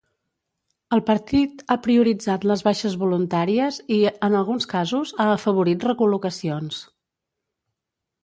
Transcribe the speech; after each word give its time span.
El 0.95 1.01
partit 1.09 1.59
ha 1.73 1.75
prioritzat 1.87 2.47
les 2.51 2.63
baixes 2.67 2.95
voluntàries 3.03 3.77
i, 3.97 3.99
en 4.29 4.39
alguns 4.41 4.67
casos, 4.73 5.13
ha 5.21 5.27
afavorit 5.35 5.85
recol·locacions. 5.91 6.81